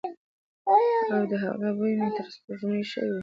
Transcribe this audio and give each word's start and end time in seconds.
او 1.13 1.21
د 1.31 1.33
هغه 1.43 1.69
بوی 1.77 1.93
مې 1.99 2.09
تر 2.15 2.25
سپوږمو 2.33 2.79
شوی 2.91 3.09
وی. 3.13 3.19